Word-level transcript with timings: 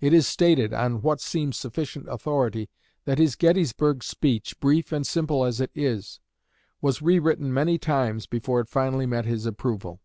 It 0.00 0.14
is 0.14 0.26
stated, 0.26 0.72
on 0.72 1.02
what 1.02 1.20
seems 1.20 1.58
sufficient 1.58 2.08
authority, 2.08 2.70
that 3.04 3.18
his 3.18 3.36
Gettysburg 3.36 4.02
speech, 4.02 4.58
brief 4.60 4.92
and 4.92 5.06
simple 5.06 5.44
as 5.44 5.60
it 5.60 5.70
is, 5.74 6.20
was 6.80 7.02
rewritten 7.02 7.52
many 7.52 7.76
times 7.76 8.24
before 8.24 8.60
it 8.60 8.68
finally 8.70 9.04
met 9.04 9.26
his 9.26 9.44
approval. 9.44 10.00